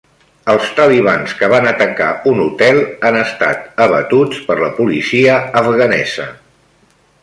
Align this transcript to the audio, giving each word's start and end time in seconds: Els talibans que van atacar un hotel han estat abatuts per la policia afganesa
Els 0.53 0.69
talibans 0.79 1.35
que 1.41 1.49
van 1.51 1.67
atacar 1.73 2.07
un 2.33 2.41
hotel 2.47 2.81
han 3.11 3.19
estat 3.21 3.85
abatuts 3.87 4.43
per 4.49 4.61
la 4.65 4.75
policia 4.83 5.41
afganesa 5.65 6.31